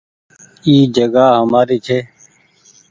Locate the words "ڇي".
1.85-1.99